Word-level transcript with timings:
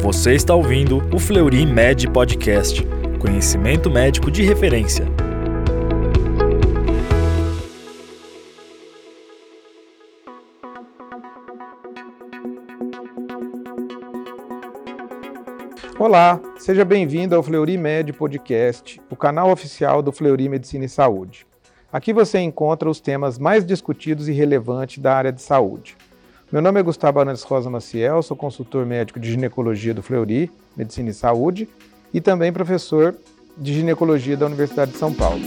Você 0.00 0.34
está 0.34 0.54
ouvindo 0.54 1.02
o 1.12 1.18
Fleury 1.18 1.66
Med 1.66 2.08
Podcast, 2.12 2.86
conhecimento 3.18 3.90
médico 3.90 4.30
de 4.30 4.44
referência. 4.44 5.04
Olá, 15.98 16.40
seja 16.58 16.84
bem-vindo 16.84 17.34
ao 17.34 17.42
Fleury 17.42 17.76
Med 17.76 18.12
Podcast, 18.12 19.00
o 19.10 19.16
canal 19.16 19.50
oficial 19.50 20.00
do 20.00 20.12
Fleury 20.12 20.48
Medicina 20.48 20.84
e 20.84 20.88
Saúde. 20.88 21.44
Aqui 21.92 22.12
você 22.12 22.38
encontra 22.38 22.88
os 22.88 23.00
temas 23.00 23.36
mais 23.36 23.66
discutidos 23.66 24.28
e 24.28 24.32
relevantes 24.32 24.98
da 24.98 25.12
área 25.12 25.32
de 25.32 25.42
saúde. 25.42 25.96
Meu 26.50 26.62
nome 26.62 26.80
é 26.80 26.82
Gustavo 26.82 27.20
Arantes 27.20 27.42
Rosa 27.42 27.68
Maciel, 27.68 28.22
sou 28.22 28.34
consultor 28.34 28.86
médico 28.86 29.20
de 29.20 29.30
ginecologia 29.30 29.92
do 29.92 30.02
Fleury 30.02 30.50
Medicina 30.74 31.10
e 31.10 31.12
Saúde 31.12 31.68
e 32.12 32.22
também 32.22 32.50
professor 32.50 33.14
de 33.54 33.74
ginecologia 33.74 34.34
da 34.34 34.46
Universidade 34.46 34.92
de 34.92 34.96
São 34.96 35.12
Paulo. 35.12 35.42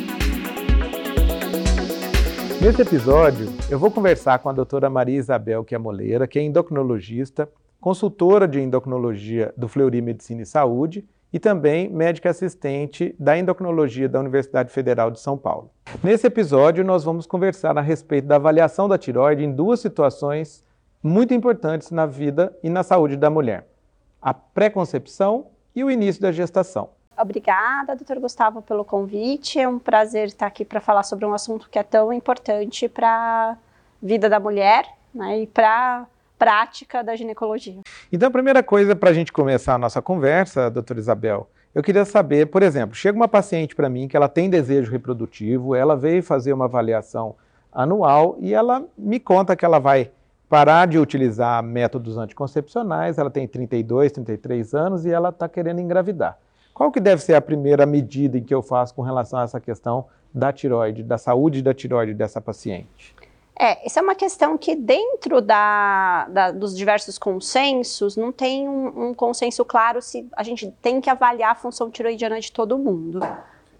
Nesse 2.61 2.83
episódio, 2.83 3.51
eu 3.67 3.79
vou 3.79 3.89
conversar 3.89 4.37
com 4.37 4.49
a 4.49 4.53
doutora 4.53 4.91
Maria 4.91 5.17
Isabel 5.17 5.63
Quiamoleira, 5.63 6.27
que 6.27 6.37
é 6.37 6.43
endocrinologista 6.43 7.49
consultora 7.79 8.47
de 8.47 8.61
endocrinologia 8.61 9.51
do 9.57 9.67
Fleury 9.67 10.03
Medicina 10.03 10.43
e 10.43 10.45
Saúde 10.45 11.03
e 11.33 11.39
também 11.39 11.89
médica 11.89 12.29
assistente 12.29 13.15
da 13.17 13.35
endocrinologia 13.35 14.07
da 14.07 14.19
Universidade 14.19 14.71
Federal 14.71 15.09
de 15.09 15.19
São 15.19 15.35
Paulo. 15.35 15.71
Nesse 16.03 16.27
episódio, 16.27 16.85
nós 16.85 17.03
vamos 17.03 17.25
conversar 17.25 17.75
a 17.75 17.81
respeito 17.81 18.27
da 18.27 18.35
avaliação 18.35 18.87
da 18.87 18.99
tiroide 18.99 19.43
em 19.43 19.51
duas 19.51 19.79
situações 19.79 20.63
muito 21.03 21.33
importantes 21.33 21.91
na 21.91 22.05
vida 22.05 22.55
e 22.63 22.69
na 22.69 22.83
saúde 22.83 23.17
da 23.17 23.29
mulher: 23.29 23.67
a 24.21 24.33
pré-concepção 24.33 25.47
e 25.75 25.83
o 25.83 25.91
início 25.91 26.21
da 26.21 26.31
gestação. 26.31 26.89
Obrigada, 27.17 27.95
doutor 27.95 28.19
Gustavo, 28.19 28.61
pelo 28.61 28.83
convite. 28.83 29.59
É 29.59 29.67
um 29.67 29.77
prazer 29.77 30.27
estar 30.27 30.47
aqui 30.47 30.65
para 30.65 30.79
falar 30.79 31.03
sobre 31.03 31.25
um 31.25 31.33
assunto 31.33 31.69
que 31.69 31.77
é 31.77 31.83
tão 31.83 32.11
importante 32.11 32.87
para 32.89 33.07
a 33.09 33.57
vida 34.01 34.29
da 34.29 34.39
mulher 34.39 34.85
né, 35.13 35.41
e 35.41 35.47
para 35.47 36.07
prática 36.39 37.03
da 37.03 37.15
ginecologia. 37.15 37.81
Então, 38.11 38.29
a 38.29 38.31
primeira 38.31 38.63
coisa 38.63 38.95
para 38.95 39.11
a 39.11 39.13
gente 39.13 39.31
começar 39.31 39.75
a 39.75 39.77
nossa 39.77 40.01
conversa, 40.01 40.71
doutora 40.71 40.99
Isabel, 40.99 41.47
eu 41.75 41.83
queria 41.83 42.03
saber, 42.03 42.47
por 42.47 42.63
exemplo, 42.63 42.95
chega 42.95 43.15
uma 43.15 43.27
paciente 43.27 43.75
para 43.75 43.87
mim 43.87 44.07
que 44.07 44.17
ela 44.17 44.27
tem 44.27 44.49
desejo 44.49 44.91
reprodutivo, 44.91 45.75
ela 45.75 45.95
veio 45.95 46.23
fazer 46.23 46.51
uma 46.51 46.65
avaliação 46.65 47.35
anual 47.71 48.37
e 48.39 48.53
ela 48.53 48.83
me 48.97 49.19
conta 49.19 49.55
que 49.55 49.63
ela 49.63 49.79
vai 49.79 50.11
parar 50.51 50.85
de 50.85 50.99
utilizar 50.99 51.63
métodos 51.63 52.17
anticoncepcionais, 52.17 53.17
ela 53.17 53.29
tem 53.29 53.47
32, 53.47 54.11
33 54.11 54.73
anos 54.73 55.05
e 55.05 55.09
ela 55.09 55.29
está 55.29 55.47
querendo 55.47 55.79
engravidar. 55.79 56.37
Qual 56.73 56.91
que 56.91 56.99
deve 56.99 57.21
ser 57.21 57.35
a 57.35 57.41
primeira 57.41 57.85
medida 57.85 58.37
em 58.37 58.43
que 58.43 58.53
eu 58.53 58.61
faço 58.61 58.93
com 58.93 59.01
relação 59.01 59.39
a 59.39 59.43
essa 59.43 59.61
questão 59.61 60.07
da 60.33 60.51
tiroide, 60.51 61.03
da 61.03 61.17
saúde 61.17 61.61
da 61.61 61.73
tiroide 61.73 62.13
dessa 62.13 62.41
paciente? 62.41 63.15
É, 63.57 63.85
essa 63.85 64.01
é 64.01 64.03
uma 64.03 64.13
questão 64.13 64.57
que 64.57 64.75
dentro 64.75 65.39
da, 65.39 66.27
da, 66.27 66.51
dos 66.51 66.75
diversos 66.75 67.17
consensos 67.17 68.17
não 68.17 68.33
tem 68.33 68.67
um, 68.67 69.07
um, 69.07 69.13
consenso 69.13 69.63
claro 69.63 70.01
se 70.01 70.27
a 70.35 70.43
gente 70.43 70.69
tem 70.81 70.99
que 70.99 71.09
avaliar 71.09 71.51
a 71.51 71.55
função 71.55 71.89
tiroidiana 71.89 72.41
de 72.41 72.51
todo 72.51 72.77
mundo. 72.77 73.21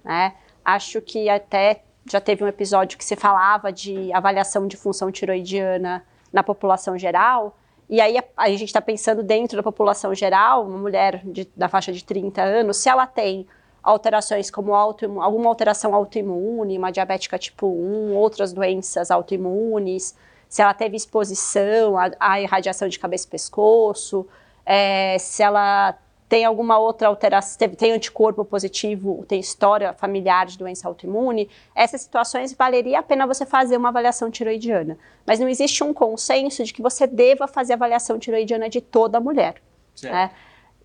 Né? 0.05 0.35
Acho 0.63 1.01
que 1.01 1.27
até 1.27 1.81
já 2.09 2.21
teve 2.21 2.45
um 2.45 2.47
episódio 2.47 2.97
que 2.97 3.03
se 3.03 3.17
falava 3.17 3.73
de 3.73 4.13
avaliação 4.13 4.67
de 4.67 4.77
função 4.77 5.11
tiroidiana 5.11 6.01
na 6.31 6.43
população 6.43 6.97
geral, 6.97 7.57
e 7.89 7.99
aí 7.99 8.17
a, 8.17 8.23
a 8.37 8.49
gente 8.49 8.65
está 8.65 8.81
pensando 8.81 9.21
dentro 9.21 9.57
da 9.57 9.63
população 9.63 10.15
geral, 10.15 10.65
uma 10.65 10.77
mulher 10.77 11.21
de, 11.25 11.47
da 11.55 11.67
faixa 11.67 11.91
de 11.91 12.03
30 12.03 12.41
anos, 12.41 12.77
se 12.77 12.87
ela 12.87 13.05
tem 13.05 13.45
alterações 13.83 14.49
como 14.49 14.73
auto, 14.73 15.19
alguma 15.19 15.49
alteração 15.49 15.93
autoimune, 15.93 16.77
uma 16.77 16.91
diabética 16.91 17.37
tipo 17.37 17.67
1, 17.67 18.15
outras 18.15 18.53
doenças 18.53 19.11
autoimunes, 19.11 20.15
se 20.47 20.61
ela 20.61 20.73
teve 20.73 20.95
exposição 20.95 21.95
à, 22.19 22.39
irradiação 22.39 22.87
de 22.87 22.99
cabeça 22.99 23.25
e 23.27 23.29
pescoço, 23.29 24.27
é, 24.65 25.17
se 25.17 25.41
ela 25.41 25.97
tem 26.31 26.45
alguma 26.45 26.79
outra 26.79 27.09
alteração, 27.09 27.67
tem, 27.77 27.91
anticorpo 27.91 28.45
positivo, 28.45 29.25
tem 29.27 29.37
história 29.37 29.91
familiar 29.91 30.45
de 30.45 30.57
doença 30.57 30.87
autoimune, 30.87 31.49
essas 31.75 32.03
situações 32.03 32.53
valeria 32.53 32.99
a 32.99 33.03
pena 33.03 33.27
você 33.27 33.45
fazer 33.45 33.75
uma 33.75 33.89
avaliação 33.89 34.31
tiroidiana. 34.31 34.97
Mas 35.27 35.41
não 35.41 35.49
existe 35.49 35.83
um 35.83 35.93
consenso 35.93 36.63
de 36.63 36.73
que 36.73 36.81
você 36.81 37.05
deva 37.05 37.49
fazer 37.49 37.73
avaliação 37.73 38.17
tiroidiana 38.17 38.69
de 38.69 38.79
toda 38.79 39.19
mulher. 39.19 39.55
Né? 40.01 40.31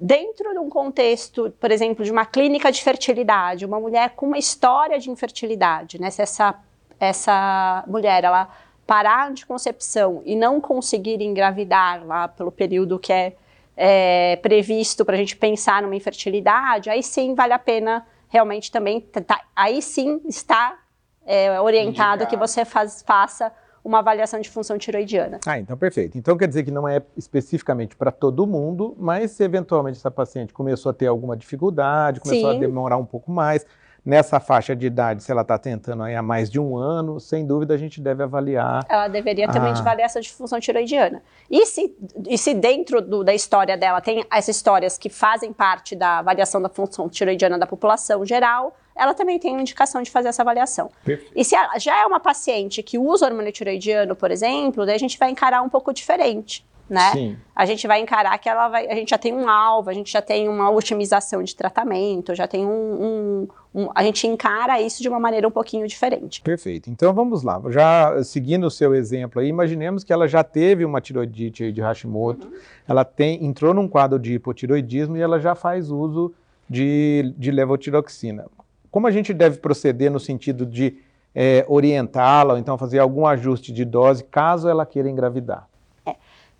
Dentro 0.01 0.53
de 0.53 0.59
um 0.59 0.69
contexto, 0.69 1.55
por 1.61 1.71
exemplo, 1.71 2.05
de 2.05 2.11
uma 2.11 2.27
clínica 2.27 2.73
de 2.73 2.83
fertilidade, 2.83 3.65
uma 3.65 3.79
mulher 3.79 4.17
com 4.17 4.27
uma 4.27 4.39
história 4.39 4.99
de 4.99 5.13
infertilidade, 5.13 6.01
né? 6.01 6.11
Se 6.11 6.23
essa, 6.23 6.57
essa 6.99 7.85
mulher 7.87 8.25
ela 8.25 8.49
parar 8.85 9.33
de 9.33 9.47
concepção 9.47 10.23
e 10.25 10.35
não 10.35 10.61
conseguir 10.61 11.23
engravidar 11.23 12.05
lá 12.05 12.27
pelo 12.27 12.51
período 12.51 12.99
que 12.99 13.13
é, 13.13 13.37
é 13.77 14.37
previsto 14.37 15.05
para 15.05 15.15
a 15.15 15.19
gente 15.19 15.37
pensar 15.37 15.83
numa 15.83 15.95
infertilidade, 15.95 16.89
aí 16.89 17.03
sim 17.03 17.35
vale 17.35 17.53
a 17.53 17.59
pena 17.59 18.07
realmente 18.29 18.73
também, 18.73 19.01
tá, 19.01 19.41
aí 19.55 19.83
sim 19.83 20.21
está 20.27 20.79
é, 21.25 21.61
orientado 21.61 22.23
Indicado. 22.23 22.31
que 22.31 22.37
você 22.37 22.65
faz, 22.65 23.03
faça 23.03 23.53
uma 23.85 24.01
avaliação 24.01 24.41
de 24.41 24.51
função 24.51 24.77
tiroidiana. 24.77 25.39
Ah, 25.47 25.61
então 25.61 25.77
perfeito. 25.77 26.19
Então 26.19 26.37
quer 26.37 26.49
dizer 26.49 26.65
que 26.65 26.73
não 26.73 26.89
é 26.89 27.01
especificamente 27.17 27.95
para 27.95 28.11
todo 28.11 28.45
mundo, 28.47 28.97
mas 28.99 29.31
se 29.31 29.45
eventualmente 29.45 29.99
essa 29.99 30.11
paciente 30.11 30.53
começou 30.53 30.91
a 30.91 30.93
ter 30.93 31.07
alguma 31.07 31.37
dificuldade, 31.37 32.21
começou 32.21 32.51
Sim. 32.51 32.57
a 32.57 32.61
demorar 32.61 32.97
um 32.97 33.05
pouco 33.05 33.31
mais, 33.31 33.65
nessa 34.07 34.39
faixa 34.39 34.77
de 34.77 34.87
idade, 34.87 35.25
se 35.25 35.33
ela 35.33 35.43
está 35.43 35.59
tentando 35.59 36.05
aí 36.05 36.15
há 36.15 36.23
mais 36.23 36.49
de 36.49 36.61
um 36.61 36.77
ano, 36.77 37.19
sem 37.19 37.45
dúvida 37.45 37.75
a 37.75 37.77
gente 37.77 38.01
deve 38.01 38.23
avaliar. 38.23 38.87
Ela 38.89 39.09
deveria 39.09 39.49
também 39.49 39.73
a... 39.73 39.79
avaliar 39.79 40.07
essa 40.07 40.21
disfunção 40.21 40.61
tiroidiana. 40.61 41.21
E 41.51 41.67
se, 41.67 41.93
e 42.29 42.39
se 42.39 42.55
dentro 42.55 43.03
do, 43.03 43.25
da 43.25 43.35
história 43.35 43.77
dela 43.77 44.01
tem 44.01 44.25
essas 44.31 44.55
histórias 44.55 44.97
que 44.97 45.11
fazem 45.11 45.53
parte 45.53 45.97
da 45.97 46.21
avaliação 46.21 46.63
da 46.63 46.69
função 46.69 47.09
tiroidiana 47.09 47.59
da 47.59 47.67
população 47.67 48.25
geral, 48.25 48.77
ela 48.95 49.13
também 49.13 49.41
tem 49.41 49.51
uma 49.51 49.61
indicação 49.61 50.01
de 50.01 50.11
fazer 50.11 50.29
essa 50.29 50.43
avaliação. 50.43 50.89
Perfeito. 51.05 51.33
E 51.35 51.45
se 51.45 51.57
ela 51.57 51.77
já 51.79 52.01
é 52.01 52.07
uma 52.07 52.21
paciente 52.21 52.85
que 52.85 52.97
usa 52.97 53.27
hormônio 53.27 53.51
tiroidiano, 53.51 54.15
por 54.15 54.31
exemplo, 54.31 54.87
daí 54.87 54.95
a 54.95 54.99
gente 54.99 55.19
vai 55.19 55.31
encarar 55.31 55.63
um 55.63 55.69
pouco 55.69 55.93
diferente. 55.93 56.65
Né? 56.89 57.11
Sim. 57.13 57.37
A 57.55 57.67
gente 57.67 57.87
vai 57.87 58.01
encarar 58.01 58.39
que 58.39 58.49
ela 58.49 58.69
vai, 58.69 58.87
a 58.87 58.95
gente 58.95 59.11
já 59.11 59.19
tem 59.19 59.35
um 59.35 59.49
alvo, 59.49 59.91
a 59.91 59.93
gente 59.93 60.13
já 60.13 60.23
tem 60.23 60.49
uma 60.49 60.71
otimização 60.71 61.43
de 61.43 61.55
tratamento, 61.55 62.33
já 62.33 62.47
tem 62.47 62.65
um, 62.65 62.69
um, 62.71 63.49
um, 63.75 63.91
a 63.93 64.05
gente 64.05 64.25
encara 64.27 64.81
isso 64.81 65.03
de 65.03 65.09
uma 65.09 65.19
maneira 65.19 65.49
um 65.49 65.51
pouquinho 65.51 65.87
diferente. 65.89 66.41
Perfeito. 66.43 66.89
Então 66.89 67.13
vamos 67.13 67.43
lá. 67.43 67.61
Já 67.71 68.23
seguindo 68.23 68.69
o 68.69 68.71
seu 68.71 68.95
exemplo 68.95 69.41
aí, 69.41 69.49
imaginemos 69.49 70.05
que 70.05 70.13
ela 70.13 70.29
já 70.29 70.45
teve 70.45 70.85
uma 70.85 71.01
tiroidite 71.01 71.73
de 71.73 71.81
Hashimoto, 71.81 72.47
uhum. 72.47 72.55
ela 72.87 73.05
tem 73.05 73.45
entrou 73.45 73.75
num 73.75 73.89
quadro 73.89 74.19
de 74.19 74.35
hipotiroidismo 74.35 75.17
e 75.17 75.21
ela 75.21 75.41
já 75.41 75.57
faz 75.57 75.91
uso 75.91 76.33
de, 76.71 77.35
de 77.37 77.51
levotiroxina. 77.51 78.47
Como 78.93 79.09
a 79.09 79.11
gente 79.11 79.35
deve 79.35 79.59
proceder 79.59 80.11
no 80.11 80.21
sentido 80.21 80.65
de 80.65 80.99
é, 81.35 81.65
orientá-la, 81.69 82.55
ou 82.55 82.59
então 82.59 82.79
fazer 82.79 82.99
algum 82.99 83.27
ajuste 83.27 83.73
de 83.73 83.85
dose, 83.85 84.25
caso 84.25 84.69
ela 84.69 84.87
queira 84.87 85.11
engravidar? 85.11 85.69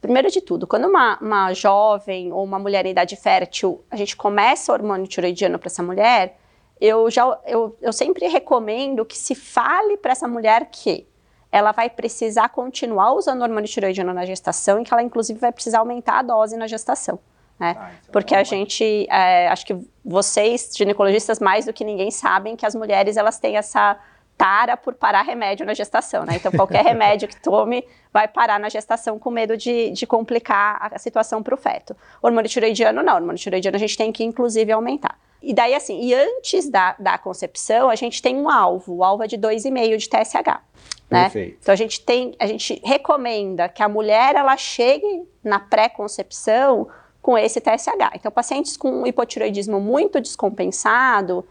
Primeiro 0.07 0.31
de 0.31 0.41
tudo, 0.41 0.69
quando 0.69 0.87
uma, 0.87 1.19
uma 1.21 1.53
jovem 1.53 2.33
ou 2.33 2.45
uma 2.45 2.61
mulher 2.61 2.87
em 2.87 2.91
idade 2.91 3.17
fértil, 3.17 3.85
a 3.91 3.97
gente 3.97 4.17
começa 4.17 4.71
o 4.71 4.75
hormônio 4.77 5.05
tiroidiano 5.09 5.59
para 5.59 5.67
essa 5.67 5.83
mulher, 5.83 6.39
eu, 6.81 7.11
já, 7.11 7.37
eu, 7.45 7.77
eu 7.83 7.93
sempre 7.93 8.29
recomendo 8.29 9.05
que 9.05 9.19
se 9.19 9.35
fale 9.35 9.97
para 9.97 10.13
essa 10.13 10.29
mulher 10.29 10.69
que 10.71 11.09
ela 11.51 11.73
vai 11.73 11.91
precisar 11.91 12.51
continuar 12.51 13.15
usando 13.15 13.43
hormônio 13.43 13.69
tiroidiano 13.69 14.15
na 14.15 14.25
gestação 14.25 14.81
e 14.81 14.85
que 14.85 14.95
ela, 14.95 15.03
inclusive, 15.03 15.41
vai 15.41 15.51
precisar 15.51 15.81
aumentar 15.81 16.21
a 16.21 16.23
dose 16.23 16.57
na 16.57 16.69
gestação. 16.69 17.19
Né? 17.59 17.75
Ah, 17.77 17.91
é 17.91 18.13
Porque 18.13 18.33
a 18.37 18.45
gente, 18.45 19.09
é, 19.11 19.49
acho 19.49 19.67
que 19.67 19.77
vocês, 20.05 20.71
ginecologistas, 20.77 21.41
mais 21.41 21.67
do 21.67 21.73
que 21.73 21.83
ninguém, 21.83 22.13
sabem 22.13 22.55
que 22.55 22.65
as 22.65 22.77
mulheres 22.77 23.17
elas 23.17 23.41
têm 23.41 23.57
essa 23.57 23.99
tara 24.37 24.77
por 24.77 24.95
parar 24.95 25.23
remédio 25.23 25.65
na 25.65 25.75
gestação, 25.75 26.25
né? 26.25 26.37
Então, 26.37 26.53
qualquer 26.53 26.83
remédio 26.85 27.29
que 27.29 27.41
tome 27.41 27.85
vai 28.13 28.29
parar 28.29 28.61
na 28.61 28.69
gestação 28.69 29.19
com 29.19 29.31
medo 29.31 29.57
de, 29.57 29.91
de 29.91 30.07
complicar 30.07 30.91
a 30.93 30.99
situação 30.99 31.43
para 31.43 31.55
o 31.55 31.57
feto. 31.57 31.97
Hormônio 32.23 32.49
tiroidiano, 32.49 33.03
não. 33.03 33.15
Hormônio 33.15 33.39
tiroidiano 33.39 33.77
a 33.77 33.81
gente 33.81 33.97
tem 33.97 34.13
que, 34.13 34.25
inclusive, 34.25 34.71
aumentar. 34.73 35.19
E 35.43 35.55
daí, 35.55 35.75
assim, 35.75 36.01
e 36.01 36.15
antes 36.15 36.69
da, 36.69 36.97
da 36.99 37.19
concepção, 37.19 37.89
a 37.89 37.95
gente 37.95 38.21
tem 38.21 38.37
um 38.37 38.51
alvo. 38.51 38.97
O 38.97 39.05
alvo 39.05 39.23
é 39.23 39.27
de 39.27 39.39
2,5 39.39 39.97
de 39.97 40.09
TSH. 40.09 40.61
Né? 41.11 41.23
Perfeito. 41.25 41.59
Então, 41.63 41.73
a 41.73 41.77
gente 41.77 42.01
tem, 42.01 42.35
a 42.39 42.47
gente 42.47 42.81
recomenda 42.85 43.69
que 43.69 43.83
a 43.83 43.89
mulher, 43.89 44.35
ela 44.35 44.57
chegue 44.57 45.25
na 45.43 45.59
pré-concepção 45.59 46.89
com 47.23 47.37
esse 47.39 47.61
TSH. 47.61 48.15
Então, 48.15 48.31
pacientes 48.31 48.77
com 48.77 49.07
hipotiroidismo 49.07 49.81
muito 49.81 50.21
descompensado, 50.21 51.47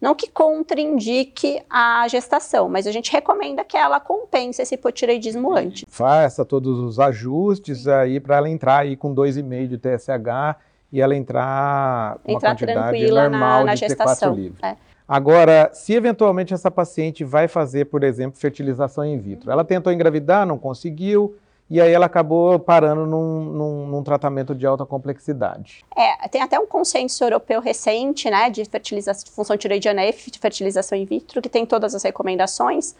não 0.00 0.14
que 0.14 0.30
contraindique 0.30 1.62
a 1.68 2.06
gestação, 2.08 2.68
mas 2.68 2.86
a 2.86 2.92
gente 2.92 3.12
recomenda 3.12 3.62
que 3.62 3.76
ela 3.76 4.00
compense 4.00 4.62
esse 4.62 4.74
hipotireoidismo 4.74 5.54
antes. 5.54 5.84
Faça 5.88 6.44
todos 6.44 6.78
os 6.78 6.98
ajustes 6.98 7.86
aí 7.86 8.18
para 8.18 8.38
ela 8.38 8.48
entrar 8.48 8.78
aí 8.78 8.96
com 8.96 9.14
2,5 9.14 9.68
de 9.68 9.78
TSH 9.78 10.58
e 10.92 11.00
ela 11.00 11.14
entrar 11.14 12.18
com 12.24 12.32
Entrar 12.32 12.48
uma 12.50 12.54
quantidade 12.56 12.88
tranquila 12.88 13.28
normal 13.28 13.58
na, 13.60 13.64
na 13.66 13.74
de 13.74 13.84
T4 13.84 13.88
gestação. 13.88 14.34
livre. 14.34 14.58
É. 14.62 14.76
Agora, 15.06 15.70
se 15.72 15.92
eventualmente 15.92 16.54
essa 16.54 16.70
paciente 16.70 17.24
vai 17.24 17.48
fazer, 17.48 17.86
por 17.86 18.04
exemplo, 18.04 18.38
fertilização 18.38 19.04
in 19.04 19.18
vitro, 19.18 19.50
ela 19.50 19.64
tentou 19.64 19.92
engravidar, 19.92 20.46
não 20.46 20.56
conseguiu, 20.56 21.36
e 21.70 21.80
aí 21.80 21.92
ela 21.92 22.06
acabou 22.06 22.58
parando 22.58 23.06
num, 23.06 23.44
num- 23.44 23.86
num 23.86 24.02
tratamento 24.02 24.54
de 24.54 24.66
alta 24.66 24.84
complexidade. 24.84 25.84
É, 25.96 26.28
tem 26.28 26.42
até 26.42 26.58
um 26.58 26.66
consenso 26.66 27.22
europeu 27.22 27.60
recente, 27.60 28.28
né, 28.28 28.50
de 28.50 28.64
fertilização, 28.64 29.24
de 29.24 29.30
função 29.30 29.56
tiroidiana 29.56 30.04
e 30.04 30.12
fertilização 30.12 30.98
in 30.98 31.04
vitro, 31.04 31.40
que 31.40 31.48
tem 31.48 31.64
todas 31.64 31.94
as 31.94 32.02
recomendações. 32.02 32.94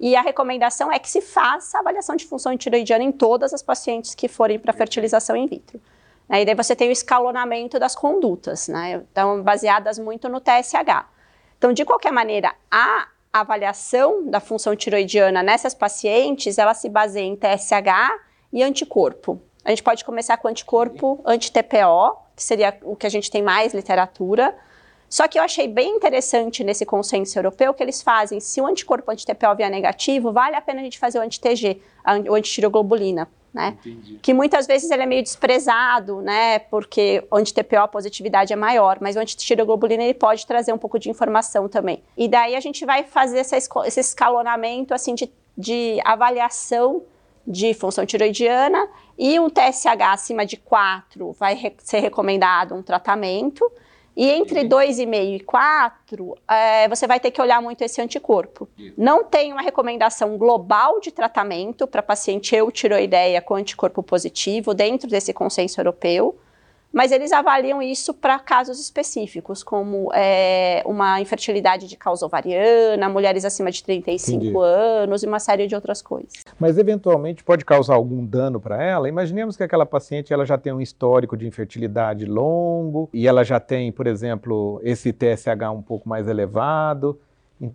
E 0.00 0.14
a 0.16 0.20
recomendação 0.20 0.90
é 0.92 0.98
que 0.98 1.08
se 1.08 1.20
faça 1.22 1.78
a 1.78 1.80
avaliação 1.80 2.16
de 2.16 2.26
função 2.26 2.54
tiroidiana 2.56 3.04
em 3.04 3.12
todas 3.12 3.54
as 3.54 3.62
pacientes 3.62 4.14
que 4.14 4.26
forem 4.28 4.58
para 4.58 4.72
fertilização 4.72 5.36
in 5.36 5.46
vitro. 5.46 5.80
Né, 6.28 6.42
E 6.42 6.44
daí 6.44 6.54
você 6.54 6.74
tem 6.74 6.88
o 6.88 6.92
escalonamento 6.92 7.78
das 7.78 7.94
condutas, 7.94 8.66
né, 8.68 9.02
então 9.12 9.40
baseadas 9.42 9.98
muito 9.98 10.28
no 10.28 10.40
TSH. 10.40 11.06
Então, 11.56 11.72
de 11.72 11.84
qualquer 11.86 12.12
maneira, 12.12 12.52
a 12.70 13.06
avaliação 13.40 14.26
da 14.26 14.40
função 14.40 14.74
tiroidiana 14.76 15.42
nessas 15.42 15.74
pacientes, 15.74 16.58
ela 16.58 16.74
se 16.74 16.88
baseia 16.88 17.24
em 17.26 17.36
TSH 17.36 18.18
e 18.52 18.62
anticorpo. 18.62 19.40
A 19.64 19.70
gente 19.70 19.82
pode 19.82 20.04
começar 20.04 20.36
com 20.36 20.48
anticorpo 20.48 21.20
anti-TPO, 21.24 22.16
que 22.36 22.42
seria 22.42 22.78
o 22.82 22.94
que 22.94 23.06
a 23.06 23.10
gente 23.10 23.30
tem 23.30 23.42
mais 23.42 23.74
literatura. 23.74 24.56
Só 25.08 25.26
que 25.28 25.38
eu 25.38 25.42
achei 25.42 25.68
bem 25.68 25.96
interessante 25.96 26.64
nesse 26.64 26.84
consenso 26.84 27.38
europeu 27.38 27.72
que 27.72 27.82
eles 27.82 28.02
fazem, 28.02 28.40
se 28.40 28.60
o 28.60 28.66
anticorpo 28.66 29.10
anti-TPO 29.10 29.54
vier 29.56 29.70
negativo, 29.70 30.32
vale 30.32 30.56
a 30.56 30.60
pena 30.60 30.80
a 30.80 30.84
gente 30.84 30.98
fazer 30.98 31.18
o 31.18 31.22
anti-TG, 31.22 31.80
a- 32.04 32.16
o 32.28 32.34
antitiroglobulina, 32.34 33.28
né? 33.56 33.76
Que 34.22 34.32
muitas 34.34 34.66
vezes 34.66 34.90
ele 34.90 35.02
é 35.02 35.06
meio 35.06 35.22
desprezado, 35.22 36.20
né? 36.20 36.58
Porque 36.58 37.24
o 37.30 37.36
anti-TPO 37.36 37.76
a 37.78 37.88
positividade 37.88 38.52
é 38.52 38.56
maior, 38.56 38.98
mas 39.00 39.16
o 39.16 39.18
antitiroglobulina 39.18 40.04
ele 40.04 40.14
pode 40.14 40.46
trazer 40.46 40.72
um 40.72 40.78
pouco 40.78 40.98
de 40.98 41.10
informação 41.10 41.68
também. 41.68 42.02
E 42.16 42.28
daí 42.28 42.54
a 42.54 42.60
gente 42.60 42.84
vai 42.84 43.02
fazer 43.04 43.38
essa 43.38 43.56
esse 43.56 44.00
escalonamento 44.00 44.92
assim 44.94 45.14
de, 45.14 45.32
de 45.56 45.98
avaliação 46.04 47.02
de 47.46 47.72
função 47.74 48.04
tiroidiana 48.04 48.88
e 49.16 49.38
um 49.38 49.48
TSH 49.48 49.86
acima 50.12 50.44
de 50.44 50.56
4 50.56 51.32
vai 51.32 51.54
re- 51.54 51.76
ser 51.78 52.00
recomendado 52.00 52.74
um 52.74 52.82
tratamento. 52.82 53.70
E 54.16 54.30
entre 54.30 54.64
2,5 54.64 55.36
e 55.36 55.40
4, 55.40 56.38
é, 56.48 56.88
você 56.88 57.06
vai 57.06 57.20
ter 57.20 57.30
que 57.30 57.40
olhar 57.40 57.60
muito 57.60 57.82
esse 57.82 58.00
anticorpo. 58.00 58.66
Não 58.96 59.22
tem 59.22 59.52
uma 59.52 59.60
recomendação 59.60 60.38
global 60.38 61.00
de 61.00 61.10
tratamento 61.10 61.86
para 61.86 62.02
paciente 62.02 62.56
eutiroideia 62.56 63.42
com 63.42 63.54
anticorpo 63.54 64.02
positivo 64.02 64.72
dentro 64.72 65.06
desse 65.08 65.34
consenso 65.34 65.78
europeu, 65.78 66.34
mas 66.92 67.12
eles 67.12 67.32
avaliam 67.32 67.82
isso 67.82 68.14
para 68.14 68.38
casos 68.38 68.80
específicos, 68.80 69.62
como 69.62 70.10
é, 70.14 70.82
uma 70.86 71.20
infertilidade 71.20 71.86
de 71.86 71.96
causa 71.96 72.24
ovariana, 72.24 73.08
mulheres 73.08 73.44
acima 73.44 73.70
de 73.70 73.82
35 73.82 74.42
Entendi. 74.42 74.56
anos 74.56 75.22
e 75.22 75.26
uma 75.26 75.38
série 75.38 75.66
de 75.66 75.74
outras 75.74 76.00
coisas. 76.00 76.32
Mas 76.58 76.78
eventualmente 76.78 77.44
pode 77.44 77.64
causar 77.64 77.94
algum 77.94 78.24
dano 78.24 78.60
para 78.60 78.82
ela. 78.82 79.08
Imaginemos 79.08 79.56
que 79.56 79.62
aquela 79.62 79.84
paciente 79.84 80.32
ela 80.32 80.46
já 80.46 80.56
tem 80.56 80.72
um 80.72 80.80
histórico 80.80 81.36
de 81.36 81.46
infertilidade 81.46 82.24
longo 82.24 83.10
e 83.12 83.26
ela 83.26 83.44
já 83.44 83.60
tem, 83.60 83.92
por 83.92 84.06
exemplo, 84.06 84.80
esse 84.82 85.12
TSH 85.12 85.70
um 85.72 85.82
pouco 85.82 86.08
mais 86.08 86.26
elevado, 86.28 87.18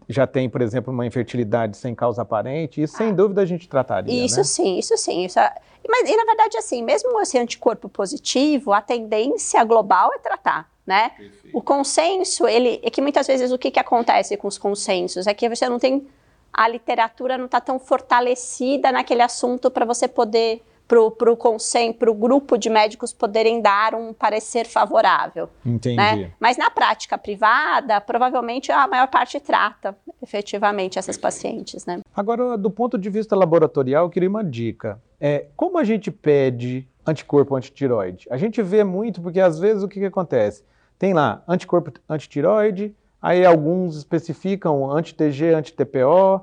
já 0.08 0.28
tem, 0.28 0.50
por 0.50 0.62
exemplo, 0.62 0.94
uma 0.94 1.06
infertilidade 1.06 1.76
sem 1.78 1.96
causa 1.96 2.22
aparente. 2.22 2.82
Isso 2.82 2.96
sem 2.98 3.14
dúvida 3.14 3.42
a 3.42 3.46
gente 3.46 3.68
trataria, 3.68 4.26
Isso 4.26 4.38
né? 4.38 4.44
sim, 4.44 4.78
isso 4.78 4.96
sim. 4.98 5.26
Isso 5.26 5.40
é- 5.40 5.54
Mas, 5.90 6.08
e 6.10 6.16
na 6.16 6.24
verdade, 6.26 6.58
assim, 6.58 6.84
mesmo 6.84 7.20
esse 7.22 7.38
anticorpo 7.38 7.90
positivo, 7.90 8.72
a 8.72 8.82
tendência 8.82 9.64
global 9.64 10.14
é 10.14 10.20
tratar, 10.20 10.70
né? 10.86 11.12
O 11.54 11.62
consenso, 11.62 12.48
ele, 12.48 12.80
é 12.84 12.90
que 12.92 13.02
muitas 13.02 13.26
vezes 13.26 13.52
o 13.52 13.58
que, 13.58 13.72
que 13.72 13.80
acontece 13.80 14.38
com 14.38 14.48
os 14.48 14.58
consensos 14.60 15.26
é 15.26 15.34
que 15.34 15.50
você 15.50 15.68
não 15.68 15.80
tem, 15.80 16.08
a 16.54 16.68
literatura 16.68 17.38
não 17.38 17.46
está 17.46 17.60
tão 17.60 17.80
fortalecida 17.80 18.92
naquele 18.92 19.24
assunto 19.24 19.72
para 19.72 19.84
você 19.86 20.08
poder, 20.08 20.62
para 21.12 21.32
o 21.32 21.38
consenso, 21.38 21.94
para 21.98 22.12
o 22.12 22.14
grupo 22.14 22.58
de 22.58 22.70
médicos 22.70 23.14
poderem 23.14 23.62
dar 23.62 23.96
um 23.96 24.14
parecer 24.14 24.66
favorável 24.68 25.50
Entendi. 25.66 25.96
né? 25.96 26.32
Mas 26.38 26.58
na 26.58 26.70
prática 26.70 27.18
privada, 27.18 28.02
provavelmente 28.02 28.72
a 28.72 28.86
maior 28.88 29.08
parte 29.08 29.40
trata 29.40 29.96
efetivamente 30.22 31.00
essas 31.00 31.18
pacientes, 31.18 31.86
né? 31.86 32.02
Agora, 32.14 32.58
do 32.58 32.70
ponto 32.70 32.98
de 32.98 33.10
vista 33.10 33.36
laboratorial, 33.36 34.06
eu 34.06 34.10
queria 34.10 34.30
uma 34.30 34.44
dica. 34.44 35.02
É, 35.20 35.46
como 35.56 35.78
a 35.78 35.84
gente 35.86 36.12
pede 36.12 36.88
anticorpo 37.06 37.56
antitiroide? 37.56 38.28
A 38.30 38.36
gente 38.36 38.62
vê 38.62 38.84
muito, 38.84 39.22
porque 39.22 39.40
às 39.40 39.58
vezes 39.58 39.84
o 39.84 39.88
que, 39.88 40.00
que 40.00 40.06
acontece? 40.06 40.64
Tem 41.00 41.14
lá 41.14 41.42
anticorpo 41.48 41.94
antitiroide, 42.10 42.94
aí 43.22 43.46
alguns 43.46 43.96
especificam 43.96 44.92
anti-TG, 44.92 45.54
anti-TPO, 45.54 46.42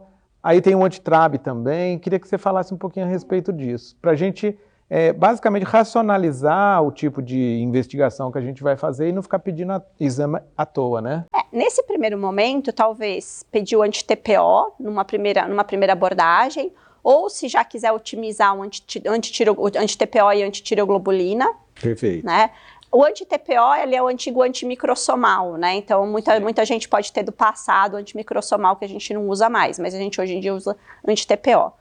aí 0.49 0.63
tem 0.63 0.75
o 0.75 0.83
antitrab 0.83 1.37
também. 1.39 1.99
Queria 1.99 2.19
que 2.19 2.27
você 2.27 2.39
falasse 2.39 2.73
um 2.73 2.77
pouquinho 2.79 3.05
a 3.05 3.09
respeito 3.09 3.53
disso, 3.53 3.95
para 4.01 4.13
a 4.13 4.15
gente 4.17 4.59
é, 4.91 5.13
basicamente 5.13 5.65
racionalizar 5.65 6.83
o 6.83 6.91
tipo 6.91 7.21
de 7.21 7.61
investigação 7.61 8.33
que 8.33 8.39
a 8.39 8.41
gente 8.41 8.63
vai 8.63 8.75
fazer 8.75 9.11
e 9.11 9.13
não 9.13 9.21
ficar 9.23 9.39
pedindo 9.39 9.73
a- 9.73 9.83
exame 10.01 10.41
à 10.57 10.65
toa, 10.65 11.03
né? 11.03 11.27
É, 11.37 11.41
nesse 11.55 11.83
primeiro 11.83 12.17
momento, 12.17 12.73
talvez 12.73 13.45
pedir 13.53 13.77
o 13.77 13.83
anti-TPO 13.83 14.73
numa 14.81 15.05
primeira, 15.05 15.47
numa 15.47 15.65
primeira 15.65 15.93
abordagem, 15.93 16.73
ou 17.05 17.29
se 17.29 17.49
já 17.49 17.63
quiser 17.65 17.93
otimizar 17.93 18.57
o 18.57 18.63
anti- 18.63 19.03
anti-tiro- 19.07 19.57
o 19.59 19.67
anti-TPO 19.67 20.33
e 20.33 20.43
anti-tiroglobulina, 20.43 21.47
Perfeito. 21.81 22.25
né? 22.27 22.51
O 22.91 23.05
anti-TPO 23.05 23.75
ele 23.83 23.95
é 23.95 24.03
o 24.03 24.07
antigo 24.07 24.43
antimicrossomal, 24.43 25.57
né? 25.57 25.75
Então, 25.75 26.07
muita, 26.07 26.41
muita 26.41 26.65
gente 26.65 26.89
pode 26.89 27.13
ter 27.13 27.23
do 27.23 27.33
passado 27.33 27.97
antimicrossomal 27.97 28.77
que 28.77 28.85
a 28.85 28.89
gente 28.89 29.13
não 29.13 29.29
usa 29.29 29.49
mais, 29.49 29.79
mas 29.79 29.95
a 29.95 29.99
gente 29.99 30.21
hoje 30.21 30.35
em 30.35 30.41
dia 30.41 30.55
usa 30.55 30.77
anti-TPO. 31.07 31.73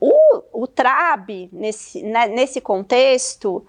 O, 0.00 0.62
o 0.62 0.66
TRAB, 0.66 1.50
nesse, 1.52 2.02
né, 2.02 2.26
nesse 2.26 2.60
contexto, 2.60 3.66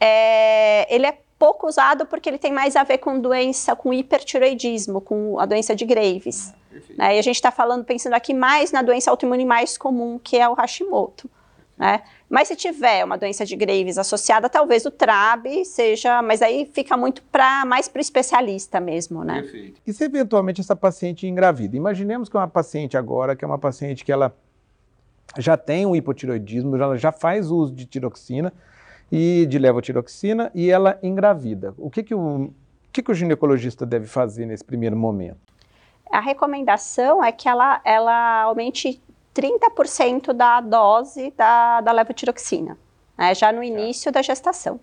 é, 0.00 0.92
ele 0.94 1.06
é 1.06 1.18
pouco 1.38 1.68
usado 1.68 2.04
porque 2.06 2.28
ele 2.28 2.38
tem 2.38 2.52
mais 2.52 2.74
a 2.74 2.82
ver 2.82 2.98
com 2.98 3.20
doença, 3.20 3.76
com 3.76 3.92
hipertiroidismo, 3.92 5.00
com 5.00 5.38
a 5.38 5.46
doença 5.46 5.74
de 5.74 5.84
Graves. 5.84 6.52
né? 6.96 7.16
E 7.16 7.18
a 7.18 7.22
gente 7.22 7.36
está 7.36 7.50
falando, 7.50 7.84
pensando 7.84 8.14
aqui 8.14 8.34
mais 8.34 8.72
na 8.72 8.82
doença 8.82 9.10
autoimune 9.10 9.44
mais 9.44 9.78
comum, 9.78 10.18
que 10.18 10.36
é 10.36 10.48
o 10.48 10.54
Hashimoto. 10.54 11.30
Né? 11.78 12.02
Mas 12.28 12.48
se 12.48 12.56
tiver 12.56 13.04
uma 13.04 13.16
doença 13.16 13.46
de 13.46 13.54
Graves 13.54 13.98
associada, 13.98 14.48
talvez 14.48 14.84
o 14.84 14.90
TRAB 14.90 15.64
seja, 15.64 16.20
mas 16.20 16.42
aí 16.42 16.68
fica 16.72 16.96
muito 16.96 17.22
para 17.22 17.64
mais 17.64 17.86
para 17.88 18.00
o 18.00 18.02
especialista 18.02 18.80
mesmo, 18.80 19.22
né? 19.22 19.44
E 19.86 19.92
se 19.92 20.04
eventualmente 20.04 20.60
essa 20.60 20.74
paciente 20.74 21.26
engravida? 21.26 21.76
Imaginemos 21.76 22.28
que 22.28 22.36
é 22.36 22.40
uma 22.40 22.48
paciente 22.48 22.96
agora, 22.96 23.36
que 23.36 23.44
é 23.44 23.48
uma 23.48 23.58
paciente 23.58 24.04
que 24.04 24.10
ela 24.10 24.34
já 25.38 25.56
tem 25.56 25.86
um 25.86 25.94
hipotiroidismo, 25.94 26.74
ela 26.74 26.96
já 26.96 27.12
faz 27.12 27.48
uso 27.48 27.72
de 27.72 27.86
tiroxina 27.86 28.52
e 29.12 29.46
de 29.46 29.58
levotiroxina 29.58 30.50
e 30.54 30.70
ela 30.70 30.98
engravida. 31.00 31.74
O 31.78 31.88
que, 31.88 32.02
que, 32.02 32.14
o, 32.14 32.44
o 32.46 32.54
que, 32.92 33.02
que 33.02 33.10
o 33.12 33.14
ginecologista 33.14 33.86
deve 33.86 34.06
fazer 34.06 34.46
nesse 34.46 34.64
primeiro 34.64 34.96
momento? 34.96 35.38
A 36.10 36.20
recomendação 36.20 37.22
é 37.22 37.30
que 37.30 37.48
ela, 37.48 37.80
ela 37.84 38.42
aumente 38.42 39.00
30% 39.40 40.32
da 40.32 40.60
dose 40.60 41.32
da, 41.36 41.80
da 41.80 41.92
levotiroxina, 41.92 42.76
né, 43.16 43.34
já 43.34 43.52
no 43.52 43.62
início 43.62 44.10
da 44.10 44.20
gestação. 44.22 44.80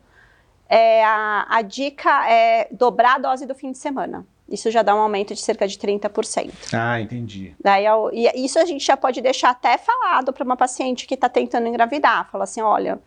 É, 0.68 1.04
a, 1.04 1.46
a 1.50 1.62
dica 1.62 2.30
é 2.30 2.68
dobrar 2.72 3.16
a 3.16 3.20
dose 3.20 3.46
do 3.46 3.54
fim 3.54 3.72
de 3.72 3.78
semana. 3.78 4.26
Isso 4.48 4.70
já 4.72 4.82
dá 4.84 4.96
um 4.96 5.00
aumento 5.00 5.34
de 5.34 5.42
cerca 5.42 5.68
de 5.68 5.78
30%. 5.78 6.52
Ah, 6.74 7.00
entendi. 7.02 7.56
Daí, 7.60 7.86
ao- 7.86 8.12
e 8.14 8.28
isso 8.46 8.58
a 8.60 8.66
gente 8.66 8.84
já 8.86 8.96
pode 8.96 9.20
deixar 9.22 9.50
até 9.52 9.78
falado 9.78 10.32
para 10.32 10.44
uma 10.44 10.56
paciente 10.56 11.06
que 11.08 11.16
está 11.16 11.28
tentando 11.28 11.68
engravidar. 11.68 12.30
Fala 12.32 12.44
assim, 12.44 12.62
olha, 12.62 13.00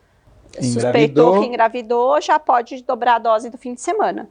suspeitou 0.53 0.79
Engravidou. 0.81 1.41
que 1.41 1.47
engravidou, 1.47 2.21
já 2.21 2.39
pode 2.39 2.83
dobrar 2.83 3.17
a 3.17 3.19
dose 3.19 3.51
do 3.51 3.59
fim 3.59 3.75
de 3.75 3.81
semana. 3.81 4.29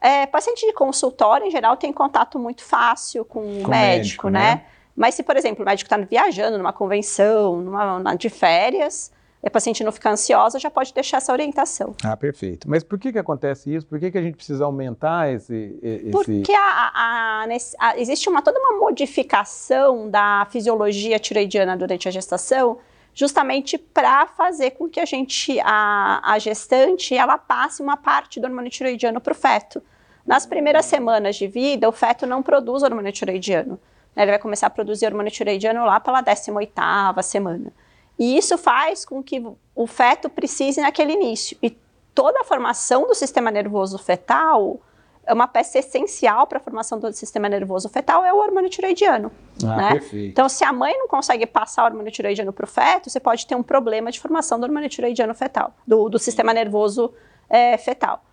É, 0.00 0.26
paciente 0.26 0.66
de 0.66 0.72
consultório, 0.72 1.46
em 1.46 1.50
geral, 1.50 1.76
tem 1.76 1.92
contato 1.92 2.38
muito 2.38 2.62
fácil 2.62 3.24
com, 3.24 3.40
o 3.40 3.62
Com 3.62 3.70
médico, 3.70 3.70
o 3.70 3.70
médico, 3.70 4.28
né? 4.30 4.54
né? 4.56 4.64
Mas 4.96 5.14
se, 5.14 5.22
por 5.22 5.36
exemplo, 5.36 5.62
o 5.62 5.66
médico 5.66 5.86
está 5.86 5.96
viajando 5.98 6.56
numa 6.56 6.72
convenção, 6.72 7.60
numa, 7.60 7.98
na- 7.98 8.14
de 8.14 8.30
férias, 8.30 9.12
e 9.44 9.46
a 9.46 9.50
paciente 9.50 9.84
não 9.84 9.92
fica 9.92 10.10
ansiosa, 10.10 10.58
já 10.58 10.70
pode 10.70 10.92
deixar 10.94 11.18
essa 11.18 11.30
orientação. 11.30 11.94
Ah, 12.02 12.16
perfeito. 12.16 12.68
Mas 12.68 12.82
por 12.82 12.98
que, 12.98 13.12
que 13.12 13.18
acontece 13.18 13.72
isso? 13.74 13.86
Por 13.86 14.00
que, 14.00 14.10
que 14.10 14.16
a 14.18 14.22
gente 14.22 14.34
precisa 14.36 14.64
aumentar 14.64 15.30
esse. 15.32 15.78
esse... 15.82 16.10
Porque 16.10 16.52
a- 16.52 16.90
a- 16.94 17.46
a- 17.78 17.98
existe 17.98 18.28
uma, 18.28 18.40
toda 18.42 18.58
uma 18.58 18.78
modificação 18.80 20.08
da 20.08 20.46
fisiologia 20.50 21.18
tiroidiana 21.18 21.76
durante 21.76 22.08
a 22.08 22.10
gestação, 22.10 22.78
justamente 23.14 23.76
para 23.78 24.26
fazer 24.26 24.72
com 24.72 24.88
que 24.88 25.00
a 25.00 25.04
gente, 25.04 25.58
a, 25.62 26.20
a 26.24 26.38
gestante, 26.38 27.14
ela 27.14 27.36
passe 27.38 27.82
uma 27.82 27.96
parte 27.96 28.38
do 28.40 28.46
hormônio 28.46 28.70
tiroidiano 28.70 29.20
para 29.20 29.32
o 29.32 29.36
feto. 29.36 29.82
Nas 30.26 30.44
primeiras 30.46 30.86
semanas 30.86 31.36
de 31.36 31.46
vida, 31.46 31.88
o 31.88 31.92
feto 31.92 32.26
não 32.26 32.42
produz 32.42 32.82
hormônio 32.82 33.12
tiroidiano. 33.12 33.78
Né? 34.16 34.22
Ele 34.22 34.32
vai 34.32 34.38
começar 34.38 34.66
a 34.68 34.70
produzir 34.70 35.06
hormônio 35.06 35.30
tiroidiano 35.30 35.84
lá 35.84 36.00
pela 36.00 36.22
18ª 36.22 37.22
semana. 37.22 37.72
E 38.18 38.36
isso 38.36 38.56
faz 38.56 39.04
com 39.04 39.22
que 39.22 39.44
o 39.74 39.86
feto 39.86 40.30
precise 40.30 40.80
naquele 40.80 41.12
início. 41.12 41.56
E 41.62 41.76
toda 42.14 42.40
a 42.40 42.44
formação 42.44 43.06
do 43.06 43.14
sistema 43.14 43.50
nervoso 43.50 43.98
fetal, 43.98 44.80
é 45.26 45.34
uma 45.34 45.48
peça 45.48 45.78
essencial 45.78 46.46
para 46.46 46.58
a 46.58 46.60
formação 46.60 46.98
do 46.98 47.12
sistema 47.12 47.48
nervoso 47.48 47.88
fetal 47.88 48.24
é 48.24 48.32
o 48.32 48.36
hormônio 48.36 48.70
tiroidiano. 48.70 49.30
Ah, 49.62 49.76
né? 49.76 49.92
perfeito. 49.94 50.30
Então, 50.30 50.48
se 50.48 50.64
a 50.64 50.72
mãe 50.72 50.96
não 50.96 51.08
consegue 51.08 51.44
passar 51.44 51.82
o 51.82 51.86
hormônio 51.86 52.12
tiroidiano 52.12 52.52
para 52.52 52.64
o 52.64 52.68
feto, 52.68 53.10
você 53.10 53.18
pode 53.18 53.44
ter 53.44 53.56
um 53.56 53.62
problema 53.62 54.10
de 54.10 54.20
formação 54.20 54.58
do 54.58 54.64
hormônio 54.64 54.88
tiroidiano 54.88 55.34
fetal, 55.34 55.74
do, 55.86 56.08
do 56.08 56.18
sistema 56.18 56.54
nervoso 56.54 57.12
é, 57.50 57.76
fetal. 57.76 58.24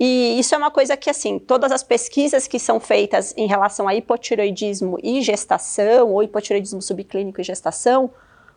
E 0.00 0.38
isso 0.40 0.54
é 0.54 0.58
uma 0.58 0.70
coisa 0.70 0.96
que, 0.96 1.10
assim, 1.10 1.38
todas 1.38 1.70
as 1.70 1.82
pesquisas 1.82 2.46
que 2.46 2.58
são 2.58 2.80
feitas 2.80 3.34
em 3.36 3.46
relação 3.46 3.86
a 3.86 3.94
hipotiroidismo 3.94 4.98
e 5.02 5.20
gestação, 5.20 6.10
ou 6.10 6.22
hipotiroidismo 6.22 6.80
subclínico 6.80 7.38
e 7.38 7.44
gestação, 7.44 8.10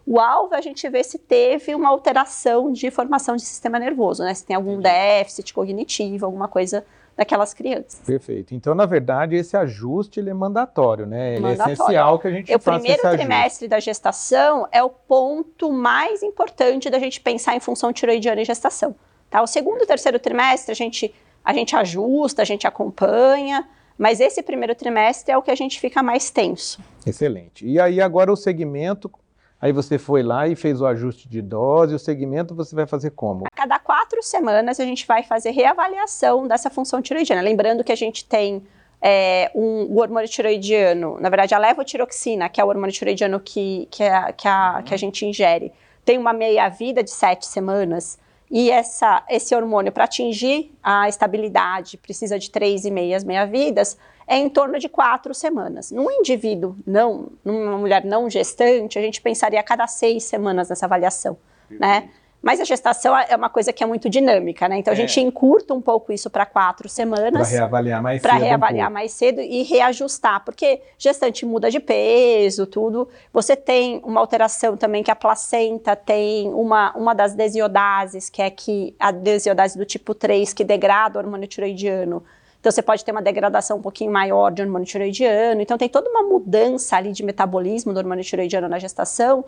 o 0.06 0.22
alvo 0.22 0.56
é 0.56 0.58
a 0.58 0.62
gente 0.62 0.88
ver 0.90 1.04
se 1.04 1.18
teve 1.18 1.76
uma 1.76 1.90
alteração 1.90 2.72
de 2.72 2.90
formação 2.90 3.36
de 3.36 3.42
sistema 3.42 3.78
nervoso, 3.78 4.24
né? 4.24 4.34
Se 4.34 4.46
tem 4.46 4.56
algum 4.56 4.80
déficit 4.80 5.54
cognitivo, 5.54 6.26
alguma 6.26 6.48
coisa 6.48 6.86
daquelas 7.16 7.54
crianças. 7.54 8.02
Perfeito. 8.06 8.56
Então, 8.56 8.74
na 8.74 8.86
verdade, 8.86 9.36
esse 9.36 9.56
ajuste 9.56 10.20
ele 10.20 10.30
é 10.30 10.34
mandatório, 10.34 11.06
né? 11.06 11.34
Ele 11.34 11.42
Mandatório. 11.42 11.72
é 11.72 11.74
essencial 11.74 12.20
que 12.20 12.28
a 12.28 12.32
gente 12.32 12.56
o 12.56 12.60
faça 12.60 12.80
primeiro 12.80 12.98
esse 13.00 13.08
ajuste. 13.08 13.26
trimestre 13.26 13.68
da 13.68 13.80
gestação 13.80 14.68
é 14.72 14.82
o 14.82 14.90
ponto 14.90 15.72
mais 15.72 16.24
importante 16.24 16.90
da 16.90 17.00
gente 17.00 17.20
pensar 17.20 17.56
em 17.56 17.60
função 17.60 17.94
tiroidiana 17.94 18.42
e 18.42 18.46
gestação. 18.46 18.96
Tá? 19.30 19.42
O 19.42 19.48
segundo 19.48 19.84
e 19.84 19.86
terceiro 19.86 20.20
trimestre 20.20 20.72
a 20.72 20.76
gente, 20.76 21.14
a 21.44 21.54
gente 21.54 21.76
ajusta, 21.76 22.42
a 22.42 22.46
gente 22.46 22.66
acompanha, 22.66 23.68
mas 23.98 24.20
esse 24.20 24.42
primeiro 24.42 24.74
trimestre 24.76 25.32
é 25.32 25.38
o 25.38 25.42
que 25.42 25.52
a 25.52 25.56
gente 25.56 25.80
fica 25.80 26.02
mais 26.02 26.30
tenso. 26.30 26.80
Excelente. 27.06 27.66
E 27.66 27.80
aí 27.80 28.02
agora 28.02 28.32
o 28.32 28.36
segmento, 28.36 29.12
aí 29.62 29.72
você 29.72 29.98
foi 29.98 30.24
lá 30.24 30.48
e 30.48 30.56
fez 30.56 30.82
o 30.82 30.86
ajuste 30.86 31.28
de 31.28 31.42
dose, 31.42 31.94
o 31.94 32.00
segmento 32.00 32.56
você 32.56 32.76
vai 32.76 32.88
fazer 32.88 33.12
como? 33.12 33.46
A 33.46 33.56
cada 33.56 33.80
quatro 33.80 34.22
semanas 34.24 34.80
a 34.80 34.86
gente 34.86 35.06
vai 35.06 35.24
fazer 35.24 35.52
reavaliação 35.52 36.48
dessa 36.48 36.70
função 36.70 37.02
tiroidiana. 37.02 37.42
Lembrando 37.42 37.84
que 37.84 37.92
a 37.92 37.98
gente 37.98 38.26
tem 38.26 38.64
é, 39.02 39.52
um, 39.54 39.84
o 39.90 40.00
hormônio 40.00 40.30
tiroidiano, 40.30 41.20
na 41.20 41.30
verdade 41.30 41.54
a 41.54 41.58
levotiroxina, 41.58 42.48
que 42.48 42.62
é 42.62 42.64
o 42.64 42.68
hormônio 42.68 42.94
tiroidiano 42.94 43.40
que, 43.40 43.88
que, 43.92 44.04
a, 44.04 44.32
que, 44.32 44.48
a, 44.48 44.82
que 44.84 44.94
a 44.94 44.98
gente 44.98 45.26
ingere, 45.26 45.74
tem 46.06 46.18
uma 46.18 46.34
meia-vida 46.34 47.04
de 47.04 47.12
sete 47.12 47.46
semanas. 47.46 48.18
E 48.56 48.70
essa, 48.70 49.26
esse 49.28 49.56
hormônio, 49.56 49.92
para 49.92 50.04
atingir 50.04 50.72
a 50.84 51.10
estabilidade, 51.10 51.98
precisa 51.98 52.38
de 52.38 52.52
três 52.52 52.86
e 52.86 52.92
meias 52.92 53.24
meia-vidas, 53.24 53.98
é 54.28 54.38
em 54.38 54.48
torno 54.48 54.78
de 54.78 54.88
quatro 54.88 55.34
semanas. 55.34 55.90
Num 55.90 56.12
indivíduo, 56.12 56.76
não, 56.86 57.32
numa 57.44 57.80
mulher 57.80 58.06
não 58.06 58.30
gestante, 58.30 59.00
a 59.00 59.02
gente 59.02 59.20
pensaria 59.24 59.60
a 59.60 59.64
cada 59.64 59.88
seis 59.88 60.26
semanas 60.26 60.70
nessa 60.70 60.86
avaliação, 60.86 61.36
né? 61.80 62.12
Mas 62.44 62.60
a 62.60 62.66
gestação 62.66 63.18
é 63.18 63.34
uma 63.38 63.48
coisa 63.50 63.72
que 63.72 63.82
é 63.82 63.88
muito 63.88 64.10
dinâmica, 64.10 64.68
né? 64.68 64.78
Então 64.78 64.92
a 64.92 64.96
É. 64.96 65.00
gente 65.00 65.18
encurta 65.22 65.74
um 65.74 65.80
pouco 65.82 66.12
isso 66.12 66.30
para 66.30 66.46
quatro 66.46 66.84
Para 66.84 66.90
semanas 66.90 67.50
reavaliar 67.50 68.04
mais 68.04 68.22
para 68.22 68.34
cedo. 68.34 68.42
um 68.42 68.46
reavaliar 68.46 68.88
pouco. 68.88 68.94
mais 68.94 69.12
cedo 69.14 69.40
e 69.40 69.64
reajustar, 69.64 70.44
porque 70.44 70.82
gestante 70.98 71.46
muda 71.46 71.72
de 71.72 71.80
peso, 71.80 72.68
tudo. 72.68 73.08
Você 73.32 73.56
tem 73.56 74.02
uma 74.04 74.20
alteração 74.20 74.76
também 74.76 75.02
que 75.02 75.10
a 75.10 75.16
placenta 75.16 75.96
tem 75.96 76.54
uma, 76.54 76.92
uma 76.98 77.14
das 77.16 77.34
desiodases, 77.34 78.30
que 78.30 78.42
é 78.42 78.50
que 78.50 78.94
a 79.00 79.10
desiodase 79.10 79.78
do 79.78 79.86
tipo 79.86 80.14
3, 80.14 80.52
que 80.52 80.66
degrada 80.66 81.18
o 81.18 81.22
hormônio 81.24 81.48
tiroidiano. 81.48 82.22
Então 82.64 82.72
você 82.72 82.82
pode 82.82 83.04
ter 83.04 83.12
uma 83.12 83.22
degradação 83.22 83.76
um 83.78 83.82
pouquinho 83.82 84.10
maior 84.10 84.50
de 84.50 84.62
hormônio 84.62 84.88
tiroidiano. 84.88 85.60
Então 85.60 85.78
tem 85.78 85.90
toda 85.90 86.10
uma 86.10 86.24
mudança 86.24 86.96
ali 86.96 87.12
de 87.12 87.22
metabolismo 87.22 87.92
do 87.92 87.98
hormônio 88.00 88.24
tiroidiano 88.24 88.70
na 88.70 88.80
gestação, 88.80 89.44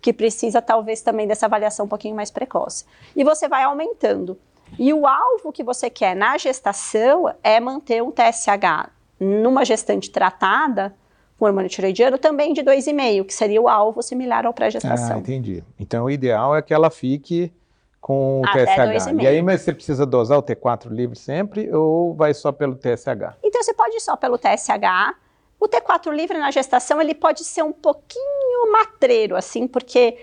que 0.00 0.12
precisa 0.12 0.62
talvez 0.62 1.02
também 1.02 1.26
dessa 1.26 1.46
avaliação 1.46 1.86
um 1.86 1.88
pouquinho 1.88 2.14
mais 2.14 2.30
precoce. 2.30 2.84
E 3.16 3.24
você 3.24 3.48
vai 3.48 3.64
aumentando. 3.64 4.38
E 4.78 4.94
o 4.94 5.04
alvo 5.04 5.50
que 5.50 5.64
você 5.64 5.90
quer 5.90 6.14
na 6.14 6.38
gestação 6.38 7.34
é 7.42 7.58
manter 7.58 8.04
um 8.04 8.12
TSH 8.12 8.88
numa 9.18 9.64
gestante 9.64 10.08
tratada 10.08 10.94
com 11.40 11.46
hormônio 11.46 11.68
tiroidiano 11.68 12.18
também 12.18 12.52
de 12.52 12.62
2,5, 12.62 13.24
que 13.24 13.34
seria 13.34 13.60
o 13.60 13.68
alvo 13.68 14.00
similar 14.00 14.46
ao 14.46 14.50
Ah, 14.50 14.54
pré-gestação. 14.54 15.18
entendi. 15.18 15.64
Então 15.76 16.04
o 16.04 16.10
ideal 16.10 16.54
é 16.54 16.62
que 16.62 16.72
ela 16.72 16.88
fique 16.88 17.52
com 18.00 18.40
o 18.40 18.46
Até 18.46 18.64
TSH. 18.64 19.10
2,5. 19.10 19.22
E 19.22 19.26
aí, 19.26 19.42
mas 19.42 19.60
você 19.60 19.72
precisa 19.72 20.06
dosar 20.06 20.38
o 20.38 20.42
T4 20.42 20.88
livre 20.88 21.18
sempre 21.18 21.72
ou 21.72 22.14
vai 22.14 22.32
só 22.32 22.50
pelo 22.50 22.74
TSH? 22.74 23.36
Então 23.42 23.62
você 23.62 23.74
pode 23.74 23.96
ir 23.96 24.00
só 24.00 24.16
pelo 24.16 24.38
TSH. 24.38 25.14
O 25.58 25.68
T4 25.68 26.10
livre 26.10 26.38
na 26.38 26.50
gestação 26.50 27.00
ele 27.00 27.14
pode 27.14 27.44
ser 27.44 27.62
um 27.62 27.72
pouquinho 27.72 28.72
matreiro, 28.72 29.36
assim, 29.36 29.68
porque 29.68 30.16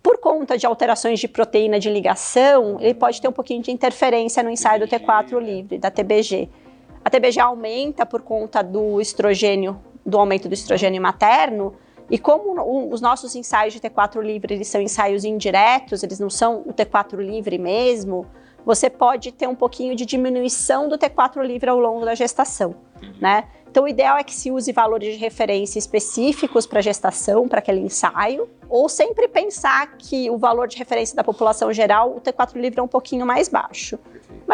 por 0.00 0.18
conta 0.18 0.56
de 0.56 0.66
alterações 0.66 1.18
de 1.18 1.26
proteína 1.26 1.80
de 1.80 1.90
ligação, 1.90 2.78
ele 2.78 2.94
pode 2.94 3.20
ter 3.20 3.26
um 3.26 3.32
pouquinho 3.32 3.62
de 3.62 3.72
interferência 3.72 4.42
no 4.42 4.50
ensaio 4.50 4.80
do 4.80 4.86
T4 4.86 5.40
livre, 5.40 5.78
da 5.78 5.90
TBG. 5.90 6.48
A 7.04 7.10
TBG 7.10 7.40
aumenta 7.40 8.06
por 8.06 8.22
conta 8.22 8.62
do 8.62 9.00
estrogênio, 9.00 9.80
do 10.06 10.18
aumento 10.18 10.48
do 10.48 10.54
estrogênio 10.54 11.02
materno, 11.02 11.74
e 12.10 12.18
como 12.18 12.92
os 12.92 13.00
nossos 13.00 13.34
ensaios 13.34 13.72
de 13.72 13.80
T4 13.80 14.20
livre, 14.22 14.54
eles 14.54 14.68
são 14.68 14.80
ensaios 14.80 15.24
indiretos, 15.24 16.02
eles 16.02 16.20
não 16.20 16.30
são 16.30 16.62
o 16.66 16.72
T4 16.72 17.16
livre 17.16 17.58
mesmo, 17.58 18.26
você 18.64 18.88
pode 18.88 19.32
ter 19.32 19.46
um 19.46 19.54
pouquinho 19.54 19.94
de 19.94 20.06
diminuição 20.06 20.88
do 20.88 20.98
T4 20.98 21.42
livre 21.44 21.68
ao 21.68 21.78
longo 21.78 22.04
da 22.04 22.14
gestação, 22.14 22.74
né? 23.20 23.44
Então, 23.70 23.84
o 23.84 23.88
ideal 23.88 24.16
é 24.16 24.22
que 24.22 24.32
se 24.32 24.52
use 24.52 24.70
valores 24.70 25.14
de 25.14 25.18
referência 25.18 25.80
específicos 25.80 26.64
para 26.64 26.80
gestação, 26.80 27.48
para 27.48 27.58
aquele 27.58 27.80
ensaio, 27.80 28.48
ou 28.68 28.88
sempre 28.88 29.26
pensar 29.26 29.96
que 29.98 30.30
o 30.30 30.38
valor 30.38 30.68
de 30.68 30.76
referência 30.76 31.16
da 31.16 31.24
população 31.24 31.72
geral, 31.72 32.14
o 32.16 32.20
T4 32.20 32.54
livre 32.54 32.78
é 32.78 32.82
um 32.82 32.88
pouquinho 32.88 33.26
mais 33.26 33.48
baixo. 33.48 33.98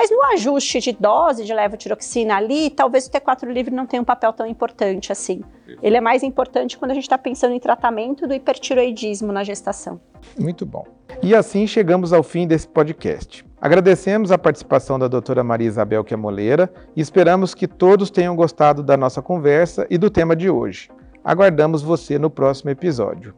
Mas 0.00 0.10
no 0.10 0.22
ajuste 0.32 0.80
de 0.80 0.92
dose 0.92 1.44
de 1.44 1.52
levotiroxina 1.52 2.34
ali, 2.34 2.70
talvez 2.70 3.06
o 3.06 3.10
T4 3.10 3.46
livre 3.52 3.74
não 3.74 3.84
tenha 3.84 4.00
um 4.00 4.04
papel 4.04 4.32
tão 4.32 4.46
importante 4.46 5.12
assim. 5.12 5.42
Ele 5.82 5.94
é 5.94 6.00
mais 6.00 6.22
importante 6.22 6.78
quando 6.78 6.92
a 6.92 6.94
gente 6.94 7.02
está 7.02 7.18
pensando 7.18 7.52
em 7.52 7.60
tratamento 7.60 8.26
do 8.26 8.32
hipertiroidismo 8.32 9.30
na 9.30 9.44
gestação. 9.44 10.00
Muito 10.38 10.64
bom. 10.64 10.86
E 11.22 11.34
assim 11.34 11.66
chegamos 11.66 12.14
ao 12.14 12.22
fim 12.22 12.46
desse 12.46 12.66
podcast. 12.66 13.44
Agradecemos 13.60 14.32
a 14.32 14.38
participação 14.38 14.98
da 14.98 15.06
doutora 15.06 15.44
Maria 15.44 15.68
Isabel 15.68 16.02
Quemoleira 16.02 16.72
e 16.96 17.00
esperamos 17.02 17.54
que 17.54 17.68
todos 17.68 18.10
tenham 18.10 18.34
gostado 18.34 18.82
da 18.82 18.96
nossa 18.96 19.20
conversa 19.20 19.86
e 19.90 19.98
do 19.98 20.08
tema 20.08 20.34
de 20.34 20.48
hoje. 20.48 20.88
Aguardamos 21.22 21.82
você 21.82 22.18
no 22.18 22.30
próximo 22.30 22.70
episódio. 22.70 23.34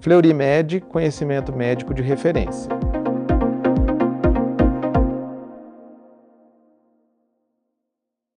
Fleury 0.00 0.32
Med, 0.32 0.80
conhecimento 0.82 1.52
médico 1.52 1.92
de 1.92 2.02
referência. 2.02 2.70